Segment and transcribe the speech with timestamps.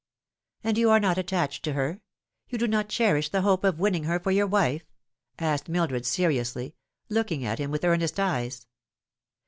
[0.63, 2.01] "And you are not attached to her?
[2.49, 4.83] you do not cherish the hope of winning her for your wife?"
[5.37, 6.73] asked Mildred seriously,
[7.07, 8.65] looking at hi.n with earnest eyes.